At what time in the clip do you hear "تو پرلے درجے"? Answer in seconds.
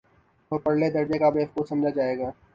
0.51-1.17